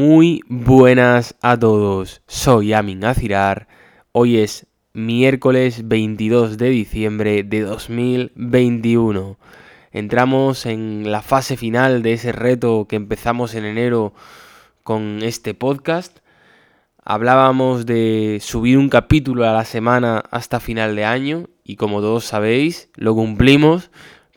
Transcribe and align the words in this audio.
Muy 0.00 0.40
buenas 0.48 1.36
a 1.42 1.58
todos, 1.58 2.22
soy 2.26 2.72
Amin 2.72 3.04
Azirar, 3.04 3.68
hoy 4.12 4.38
es 4.38 4.66
miércoles 4.94 5.86
22 5.88 6.56
de 6.56 6.70
diciembre 6.70 7.42
de 7.42 7.60
2021. 7.60 9.36
Entramos 9.92 10.64
en 10.64 11.12
la 11.12 11.20
fase 11.20 11.58
final 11.58 12.02
de 12.02 12.14
ese 12.14 12.32
reto 12.32 12.86
que 12.88 12.96
empezamos 12.96 13.54
en 13.54 13.66
enero 13.66 14.14
con 14.84 15.18
este 15.22 15.52
podcast. 15.52 16.20
Hablábamos 17.04 17.84
de 17.84 18.38
subir 18.40 18.78
un 18.78 18.88
capítulo 18.88 19.46
a 19.46 19.52
la 19.52 19.66
semana 19.66 20.24
hasta 20.30 20.60
final 20.60 20.96
de 20.96 21.04
año 21.04 21.50
y 21.62 21.76
como 21.76 22.00
todos 22.00 22.24
sabéis, 22.24 22.88
lo 22.94 23.14
cumplimos, 23.14 23.90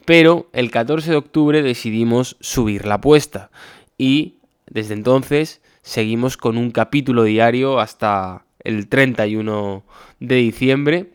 pero 0.03 0.49
el 0.51 0.71
14 0.71 1.11
de 1.11 1.15
octubre 1.15 1.63
decidimos 1.63 2.35
subir 2.41 2.85
la 2.85 2.95
apuesta 2.95 3.49
y 3.97 4.39
desde 4.69 4.93
entonces 4.93 5.61
seguimos 5.81 6.37
con 6.37 6.57
un 6.57 6.71
capítulo 6.71 7.23
diario 7.23 7.79
hasta 7.79 8.45
el 8.59 8.87
31 8.87 9.83
de 10.19 10.35
diciembre. 10.35 11.11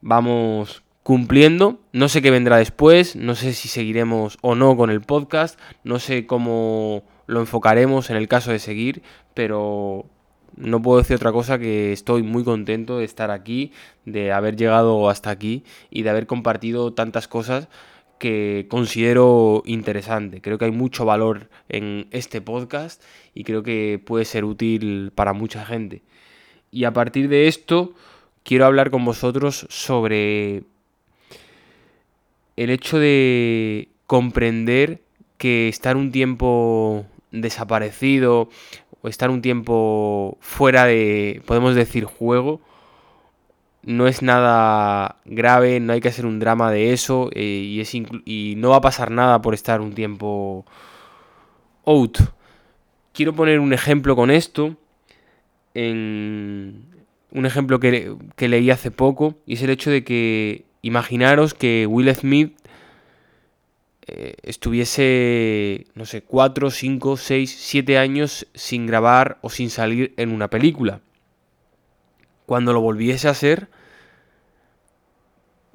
Vamos 0.00 0.82
cumpliendo. 1.02 1.80
No 1.92 2.08
sé 2.08 2.22
qué 2.22 2.30
vendrá 2.30 2.56
después, 2.56 3.16
no 3.16 3.34
sé 3.34 3.52
si 3.52 3.68
seguiremos 3.68 4.38
o 4.42 4.54
no 4.54 4.76
con 4.76 4.90
el 4.90 5.00
podcast, 5.00 5.58
no 5.84 5.98
sé 5.98 6.26
cómo 6.26 7.04
lo 7.26 7.40
enfocaremos 7.40 8.10
en 8.10 8.16
el 8.16 8.28
caso 8.28 8.50
de 8.50 8.58
seguir, 8.58 9.02
pero 9.34 10.06
no 10.56 10.82
puedo 10.82 10.98
decir 10.98 11.16
otra 11.16 11.32
cosa 11.32 11.58
que 11.58 11.92
estoy 11.92 12.22
muy 12.22 12.42
contento 12.42 12.98
de 12.98 13.04
estar 13.04 13.30
aquí, 13.30 13.72
de 14.04 14.32
haber 14.32 14.56
llegado 14.56 15.08
hasta 15.08 15.30
aquí 15.30 15.64
y 15.90 16.02
de 16.02 16.10
haber 16.10 16.26
compartido 16.26 16.92
tantas 16.92 17.28
cosas 17.28 17.68
que 18.18 18.66
considero 18.68 19.62
interesante. 19.66 20.40
Creo 20.40 20.58
que 20.58 20.66
hay 20.66 20.70
mucho 20.70 21.04
valor 21.04 21.48
en 21.68 22.06
este 22.10 22.40
podcast 22.40 23.02
y 23.34 23.44
creo 23.44 23.62
que 23.62 24.00
puede 24.04 24.24
ser 24.24 24.44
útil 24.44 25.12
para 25.14 25.32
mucha 25.32 25.64
gente. 25.64 26.02
Y 26.70 26.84
a 26.84 26.92
partir 26.92 27.28
de 27.28 27.48
esto, 27.48 27.94
quiero 28.42 28.66
hablar 28.66 28.90
con 28.90 29.04
vosotros 29.04 29.66
sobre 29.70 30.64
el 32.56 32.70
hecho 32.70 32.98
de 32.98 33.88
comprender 34.06 35.02
que 35.38 35.68
estar 35.68 35.96
un 35.96 36.12
tiempo 36.12 37.04
desaparecido 37.30 38.48
o 39.02 39.08
estar 39.08 39.30
un 39.30 39.42
tiempo 39.42 40.38
fuera 40.40 40.86
de, 40.86 41.42
podemos 41.46 41.74
decir, 41.74 42.04
juego, 42.04 42.60
no 43.86 44.08
es 44.08 44.20
nada 44.20 45.16
grave, 45.24 45.80
no 45.80 45.92
hay 45.92 46.00
que 46.00 46.08
hacer 46.08 46.26
un 46.26 46.40
drama 46.40 46.70
de 46.72 46.92
eso 46.92 47.30
eh, 47.32 47.42
y, 47.42 47.80
es 47.80 47.94
y 47.94 48.54
no 48.56 48.70
va 48.70 48.76
a 48.76 48.80
pasar 48.80 49.12
nada 49.12 49.40
por 49.40 49.54
estar 49.54 49.80
un 49.80 49.94
tiempo 49.94 50.66
out. 51.86 52.18
Quiero 53.12 53.32
poner 53.34 53.60
un 53.60 53.72
ejemplo 53.72 54.16
con 54.16 54.30
esto, 54.30 54.76
en 55.72 56.84
un 57.30 57.46
ejemplo 57.46 57.78
que, 57.80 58.14
que 58.34 58.48
leí 58.48 58.70
hace 58.70 58.90
poco, 58.90 59.36
y 59.46 59.54
es 59.54 59.62
el 59.62 59.70
hecho 59.70 59.90
de 59.90 60.04
que 60.04 60.64
imaginaros 60.82 61.54
que 61.54 61.86
Will 61.86 62.12
Smith 62.14 62.56
eh, 64.08 64.34
estuviese, 64.42 65.86
no 65.94 66.06
sé, 66.06 66.22
4, 66.22 66.70
5, 66.70 67.16
6, 67.16 67.56
7 67.56 67.98
años 67.98 68.46
sin 68.54 68.86
grabar 68.86 69.38
o 69.42 69.50
sin 69.50 69.70
salir 69.70 70.12
en 70.16 70.32
una 70.32 70.48
película. 70.50 71.00
Cuando 72.46 72.72
lo 72.72 72.80
volviese 72.80 73.28
a 73.28 73.32
hacer, 73.32 73.68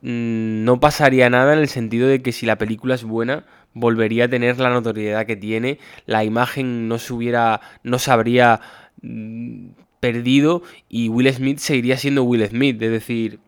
Mm, 0.01 0.63
no 0.63 0.79
pasaría 0.79 1.29
nada 1.29 1.53
en 1.53 1.59
el 1.59 1.67
sentido 1.69 2.07
de 2.07 2.21
que 2.21 2.31
si 2.31 2.45
la 2.45 2.57
película 2.57 2.95
es 2.95 3.03
buena, 3.03 3.45
volvería 3.73 4.25
a 4.25 4.29
tener 4.29 4.59
la 4.59 4.69
notoriedad 4.69 5.25
que 5.25 5.35
tiene, 5.35 5.79
la 6.05 6.23
imagen 6.23 6.87
no 6.87 6.97
se 6.99 7.13
hubiera, 7.13 7.61
no 7.83 7.99
se 7.99 8.11
habría 8.11 8.61
mm, 9.01 9.69
perdido 9.99 10.63
y 10.89 11.09
Will 11.09 11.31
Smith 11.33 11.59
seguiría 11.59 11.97
siendo 11.97 12.23
Will 12.23 12.47
Smith, 12.47 12.81
es 12.81 12.91
decir, 12.91 13.39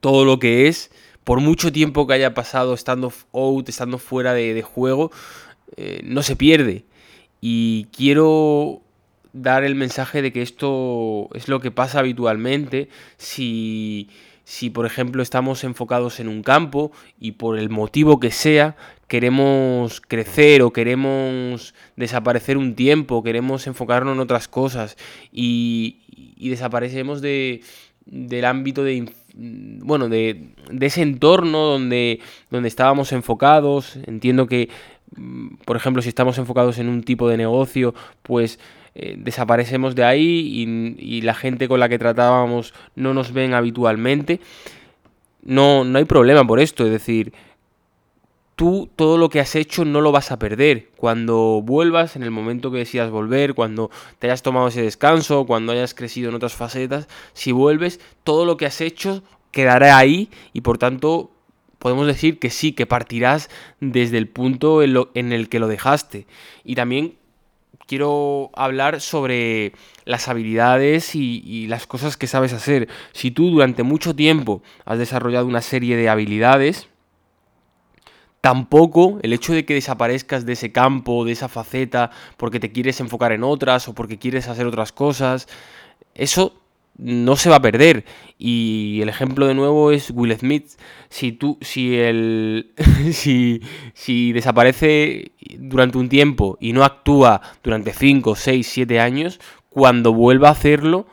todo 0.00 0.24
lo 0.26 0.38
que 0.38 0.68
es, 0.68 0.90
por 1.24 1.40
mucho 1.40 1.72
tiempo 1.72 2.06
que 2.06 2.14
haya 2.14 2.34
pasado 2.34 2.74
estando 2.74 3.12
out, 3.32 3.68
estando 3.68 3.98
fuera 3.98 4.34
de, 4.34 4.62
juego, 4.62 5.10
eh, 5.76 6.02
no 6.04 6.22
se 6.22 6.36
pierde. 6.36 6.84
Y 7.40 7.86
quiero 7.86 8.82
dar 9.32 9.64
el 9.64 9.74
mensaje 9.74 10.22
de 10.22 10.32
que 10.32 10.42
esto 10.42 11.30
es 11.34 11.48
lo 11.48 11.60
que 11.60 11.70
pasa 11.70 12.00
habitualmente 12.00 12.88
si 13.16 14.08
si 14.44 14.70
por 14.70 14.86
ejemplo 14.86 15.22
estamos 15.22 15.64
enfocados 15.64 16.20
en 16.20 16.28
un 16.28 16.42
campo 16.42 16.92
y 17.18 17.32
por 17.32 17.58
el 17.58 17.70
motivo 17.70 18.20
que 18.20 18.30
sea 18.30 18.76
queremos 19.08 20.00
crecer 20.00 20.62
o 20.62 20.72
queremos 20.72 21.74
desaparecer 21.96 22.56
un 22.56 22.74
tiempo, 22.74 23.22
queremos 23.22 23.66
enfocarnos 23.66 24.14
en 24.14 24.20
otras 24.20 24.48
cosas 24.48 24.96
y, 25.32 26.00
desaparecemos 26.38 27.20
de, 27.22 27.62
del 28.06 28.44
ámbito 28.44 28.84
de 28.84 29.10
bueno 29.36 30.08
de, 30.08 30.50
de, 30.70 30.86
ese 30.86 31.02
entorno 31.02 31.58
donde, 31.64 32.20
donde 32.50 32.68
estábamos 32.68 33.12
enfocados. 33.12 33.98
Entiendo 34.06 34.46
que 34.46 34.68
mm, 35.16 35.56
por 35.64 35.76
ejemplo 35.76 36.02
si 36.02 36.10
estamos 36.10 36.38
enfocados 36.38 36.78
en 36.78 36.88
un 36.88 37.02
tipo 37.02 37.28
de 37.28 37.36
negocio 37.36 37.94
pues 38.22 38.58
eh, 38.94 39.16
desaparecemos 39.18 39.94
de 39.94 40.04
ahí 40.04 40.96
y, 40.98 41.20
la 41.22 41.34
gente 41.34 41.68
con 41.68 41.80
la 41.80 41.88
que 41.88 41.98
tratábamos 41.98 42.74
no 42.94 43.14
nos 43.14 43.32
ven 43.32 43.54
habitualmente, 43.54 44.40
no, 45.42 45.84
no 45.84 45.98
hay 45.98 46.04
problema 46.04 46.46
por 46.46 46.60
esto. 46.60 46.84
Es 46.84 46.92
decir, 46.92 47.32
tú 48.56 48.88
todo 48.94 49.18
lo 49.18 49.28
que 49.28 49.40
has 49.40 49.54
hecho 49.56 49.84
no 49.84 50.00
lo 50.00 50.12
vas 50.12 50.30
a 50.30 50.38
perder. 50.38 50.90
Cuando 50.96 51.60
vuelvas, 51.62 52.16
en 52.16 52.22
el 52.22 52.30
momento 52.30 52.70
que 52.70 52.78
decidas 52.78 53.10
volver, 53.10 53.54
cuando 53.54 53.90
te 54.18 54.28
hayas 54.28 54.42
tomado 54.42 54.68
ese 54.68 54.82
descanso, 54.82 55.46
cuando 55.46 55.72
hayas 55.72 55.94
crecido 55.94 56.28
en 56.28 56.36
otras 56.36 56.54
facetas, 56.54 57.08
si 57.32 57.52
vuelves, 57.52 58.00
todo 58.22 58.44
lo 58.44 58.56
que 58.56 58.66
has 58.66 58.80
hecho 58.80 59.22
quedará 59.50 59.96
ahí 59.96 60.30
y 60.52 60.62
por 60.62 60.78
tanto 60.78 61.30
podemos 61.78 62.06
decir 62.06 62.38
que 62.38 62.50
sí, 62.50 62.72
que 62.72 62.86
partirás 62.86 63.50
desde 63.80 64.18
el 64.18 64.26
punto 64.28 64.82
en, 64.82 65.32
el 65.32 65.48
que 65.48 65.58
lo 65.58 65.68
dejaste. 65.68 66.26
Y 66.64 66.76
también 66.76 67.16
quiero 67.94 68.50
hablar 68.54 69.00
sobre 69.00 69.72
las 70.04 70.26
habilidades 70.26 71.14
y, 71.14 71.68
las 71.68 71.86
cosas 71.86 72.16
que 72.16 72.26
sabes 72.26 72.52
hacer. 72.52 72.88
Si 73.12 73.30
tú 73.30 73.50
durante 73.50 73.84
mucho 73.84 74.16
tiempo 74.16 74.64
has 74.84 74.98
desarrollado 74.98 75.46
una 75.46 75.60
serie 75.60 75.96
de 75.96 76.08
habilidades, 76.08 76.88
tampoco 78.40 79.20
el 79.22 79.32
hecho 79.32 79.52
de 79.52 79.64
que 79.64 79.74
desaparezcas 79.74 80.44
de 80.44 80.54
ese 80.54 80.72
campo, 80.72 81.24
de 81.24 81.30
esa 81.30 81.48
faceta, 81.48 82.10
porque 82.36 82.58
te 82.58 82.72
quieres 82.72 82.98
enfocar 82.98 83.30
en 83.30 83.44
otras 83.44 83.86
o 83.86 83.94
porque 83.94 84.18
quieres 84.18 84.48
hacer 84.48 84.66
otras 84.66 84.90
cosas, 84.90 85.46
eso 86.16 86.63
no 86.96 87.36
se 87.36 87.50
va 87.50 87.56
a 87.56 87.62
perder. 87.62 88.04
Y 88.38 89.00
el 89.02 89.08
ejemplo 89.08 89.46
de 89.46 89.54
nuevo 89.54 89.90
es 89.90 90.10
Will 90.10 90.36
Smith. 90.36 90.72
Si 91.08 91.32
tú, 91.32 91.58
si 91.60 91.96
el. 91.96 92.72
si, 93.12 93.60
si 93.94 94.32
desaparece 94.32 95.32
durante 95.58 95.98
un 95.98 96.08
tiempo 96.08 96.56
y 96.60 96.72
no 96.72 96.84
actúa 96.84 97.40
durante 97.62 97.92
5, 97.92 98.36
6, 98.36 98.66
7 98.66 99.00
años, 99.00 99.40
cuando 99.70 100.12
vuelva 100.12 100.48
a 100.48 100.52
hacerlo, 100.52 101.06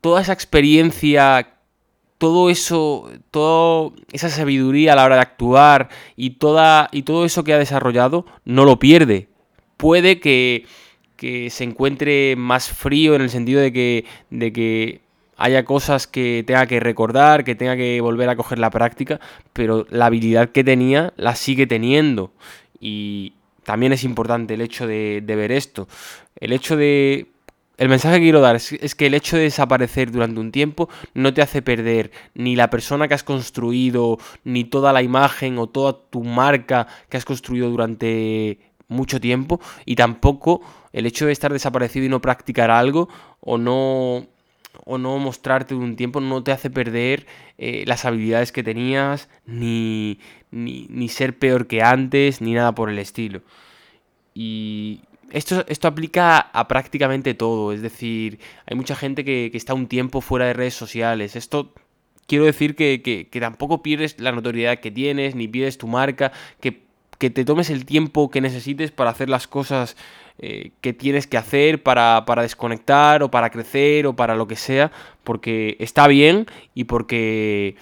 toda 0.00 0.20
esa 0.20 0.32
experiencia, 0.32 1.56
todo 2.18 2.50
eso, 2.50 3.10
toda 3.30 3.92
esa 4.12 4.28
sabiduría 4.28 4.92
a 4.92 4.96
la 4.96 5.04
hora 5.04 5.16
de 5.16 5.22
actuar 5.22 5.88
y, 6.16 6.30
toda, 6.30 6.88
y 6.92 7.02
todo 7.02 7.24
eso 7.24 7.44
que 7.44 7.52
ha 7.52 7.58
desarrollado, 7.58 8.26
no 8.44 8.64
lo 8.64 8.78
pierde. 8.78 9.28
Puede 9.76 10.20
que 10.20 10.64
que 11.16 11.50
se 11.50 11.64
encuentre 11.64 12.36
más 12.36 12.68
frío 12.68 13.14
en 13.14 13.22
el 13.22 13.30
sentido 13.30 13.60
de 13.60 13.72
que, 13.72 14.04
de 14.30 14.52
que 14.52 15.00
haya 15.36 15.64
cosas 15.64 16.06
que 16.06 16.44
tenga 16.46 16.66
que 16.66 16.80
recordar, 16.80 17.44
que 17.44 17.54
tenga 17.54 17.76
que 17.76 18.00
volver 18.00 18.28
a 18.28 18.36
coger 18.36 18.58
la 18.58 18.70
práctica, 18.70 19.20
pero 19.52 19.86
la 19.90 20.06
habilidad 20.06 20.50
que 20.50 20.64
tenía 20.64 21.12
la 21.16 21.34
sigue 21.34 21.66
teniendo. 21.66 22.32
Y 22.80 23.34
también 23.64 23.92
es 23.92 24.04
importante 24.04 24.54
el 24.54 24.60
hecho 24.60 24.86
de, 24.86 25.22
ver 25.26 25.52
esto. 25.52 25.88
El 26.36 26.52
hecho 26.52 26.76
de... 26.76 27.26
El 27.78 27.90
mensaje 27.90 28.16
que 28.16 28.22
quiero 28.22 28.40
dar 28.40 28.56
es, 28.56 28.72
es, 28.72 28.94
que 28.94 29.06
el 29.06 29.12
hecho 29.12 29.36
de 29.36 29.42
desaparecer 29.42 30.10
durante 30.10 30.40
un 30.40 30.50
tiempo 30.50 30.88
no 31.12 31.34
te 31.34 31.42
hace 31.42 31.60
perder 31.60 32.10
ni 32.32 32.56
la 32.56 32.70
persona 32.70 33.06
que 33.06 33.12
has 33.12 33.22
construido, 33.22 34.16
ni 34.44 34.64
toda 34.64 34.94
la 34.94 35.02
imagen 35.02 35.58
o 35.58 35.66
toda 35.66 35.98
tu 36.08 36.24
marca 36.24 36.86
que 37.10 37.18
has 37.18 37.26
construido 37.26 37.68
durante 37.68 38.60
mucho 38.88 39.20
tiempo, 39.20 39.60
y 39.84 39.96
tampoco 39.96 40.60
el 40.92 41.06
hecho 41.06 41.26
de 41.26 41.32
estar 41.32 41.52
desaparecido 41.52 42.06
y 42.06 42.08
no 42.08 42.20
practicar 42.20 42.70
algo 42.70 43.08
o 43.40 43.58
no 43.58 44.26
o 44.84 44.98
no 44.98 45.18
mostrarte 45.18 45.74
un 45.74 45.96
tiempo 45.96 46.20
no 46.20 46.42
te 46.42 46.52
hace 46.52 46.70
perder 46.70 47.26
eh, 47.58 47.84
las 47.86 48.04
habilidades 48.04 48.52
que 48.52 48.62
tenías, 48.62 49.28
ni, 49.46 50.18
ni, 50.50 51.08
ser 51.08 51.38
peor 51.38 51.66
que 51.66 51.82
antes, 51.82 52.40
ni 52.40 52.54
nada 52.54 52.74
por 52.74 52.90
el 52.90 52.98
estilo. 52.98 53.42
Y 54.34 55.00
esto, 55.30 55.64
esto 55.68 55.88
aplica 55.88 56.38
a 56.38 56.68
prácticamente 56.68 57.34
todo, 57.34 57.72
es 57.72 57.82
decir, 57.82 58.38
hay 58.66 58.76
mucha 58.76 58.94
gente 58.94 59.24
que, 59.24 59.50
está 59.54 59.74
un 59.74 59.86
tiempo 59.86 60.20
fuera 60.20 60.46
de 60.46 60.52
redes 60.52 60.74
sociales. 60.74 61.36
Esto 61.36 61.72
quiero 62.26 62.44
decir 62.44 62.76
que, 62.76 63.02
que, 63.02 63.40
tampoco 63.40 63.82
pierdes 63.82 64.20
la 64.20 64.32
notoriedad 64.32 64.78
que 64.78 64.90
tienes, 64.90 65.34
ni 65.34 65.48
pierdes 65.48 65.78
tu 65.78 65.88
marca, 65.88 66.32
que, 66.60 66.85
que 67.18 67.30
te 67.30 67.44
tomes 67.44 67.70
el 67.70 67.84
tiempo 67.84 68.30
que 68.30 68.40
necesites 68.40 68.90
para 68.90 69.10
hacer 69.10 69.28
las 69.28 69.46
cosas 69.46 69.96
eh, 70.38 70.72
qué 70.82 70.92
tienes 70.92 71.26
que 71.26 71.38
hacer 71.38 71.82
para, 71.82 72.24
para 72.26 72.42
desconectar 72.42 73.22
o 73.22 73.30
para 73.30 73.48
crecer 73.48 74.06
o 74.06 74.14
para 74.14 74.34
lo 74.34 74.46
que 74.46 74.56
sea, 74.56 74.92
porque 75.24 75.76
está 75.80 76.06
bien 76.06 76.46
y 76.74 76.84
porque... 76.84 77.76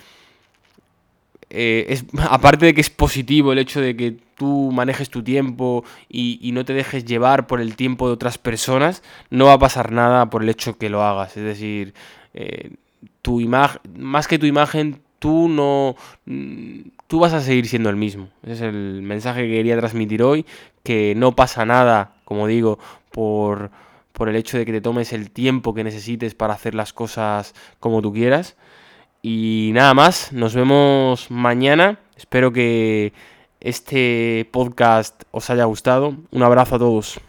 Eh, 1.50 1.86
es, 1.88 2.04
aparte 2.30 2.66
de 2.66 2.74
que 2.74 2.80
es 2.80 2.90
positivo 2.90 3.52
el 3.52 3.58
hecho 3.58 3.80
de 3.80 3.96
que 3.96 4.16
tú 4.36 4.70
manejes 4.72 5.10
tu 5.10 5.22
tiempo 5.22 5.84
y, 6.08 6.50
no 6.52 6.64
te 6.64 6.74
dejes 6.74 7.04
llevar 7.04 7.46
por 7.46 7.60
el 7.60 7.76
tiempo 7.76 8.06
de 8.06 8.14
otras 8.14 8.38
personas, 8.38 9.02
no 9.30 9.46
va 9.46 9.54
a 9.54 9.58
pasar 9.58 9.92
nada 9.92 10.30
por 10.30 10.42
el 10.42 10.48
hecho 10.48 10.78
que 10.78 10.90
lo 10.90 11.02
hagas. 11.02 11.36
Es 11.36 11.44
decir, 11.44 11.94
eh, 12.34 12.70
tu 13.22 13.40
más 13.40 14.28
que 14.28 14.38
tu 14.38 14.46
imagen, 14.46 15.00
tú 15.18 15.48
no. 15.48 15.96
Tú 17.06 17.20
vas 17.20 17.32
a 17.32 17.40
seguir 17.40 17.68
siendo 17.68 17.90
el 17.90 17.96
mismo. 17.96 18.28
Ese 18.42 18.52
es 18.52 18.60
el 18.62 19.02
mensaje 19.02 19.42
que 19.42 19.54
quería 19.54 19.76
transmitir 19.76 20.22
hoy. 20.22 20.46
Que 20.82 21.14
no 21.16 21.34
pasa 21.36 21.64
nada, 21.64 22.16
como 22.24 22.46
digo, 22.46 22.78
por, 23.10 23.70
por 24.12 24.28
el 24.28 24.36
hecho 24.36 24.58
de 24.58 24.66
que 24.66 24.72
te 24.72 24.80
tomes 24.80 25.12
el 25.12 25.30
tiempo 25.30 25.74
que 25.74 25.84
necesites 25.84 26.34
para 26.34 26.54
hacer 26.54 26.74
las 26.74 26.92
cosas 26.92 27.54
como 27.80 28.02
tú 28.02 28.12
quieras. 28.12 28.56
Y 29.22 29.70
nada 29.74 29.94
más, 29.94 30.32
nos 30.32 30.54
vemos 30.54 31.30
mañana. 31.30 31.98
Espero 32.16 32.52
que 32.52 33.12
este 33.60 34.48
podcast 34.52 35.22
os 35.30 35.48
haya 35.50 35.64
gustado. 35.64 36.16
Un 36.30 36.42
abrazo 36.42 36.76
a 36.76 36.78
todos. 36.78 37.20